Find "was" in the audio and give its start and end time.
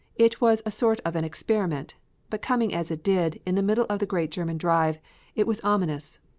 0.41-0.63, 5.45-5.61